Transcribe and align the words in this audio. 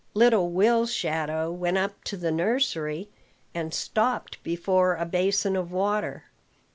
Little 0.15 0.49
Will's 0.51 0.91
shadow 0.91 1.51
went 1.51 1.77
up 1.77 2.03
to 2.05 2.17
the 2.17 2.31
nursery, 2.31 3.07
and 3.53 3.71
stopped 3.71 4.41
before 4.41 4.95
a 4.95 5.05
basin 5.05 5.55
of 5.55 5.71
water. 5.71 6.23